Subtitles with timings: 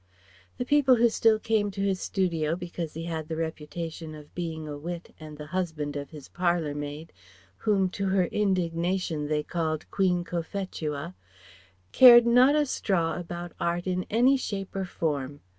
[0.57, 4.67] The people who still came to his studio because he had the reputation of being
[4.67, 7.13] a wit and the husband of his parlour maid
[7.57, 11.13] (whom to her indignation they called Queen Cophetua)
[11.91, 15.41] cared not a straw about Art in any shape or form.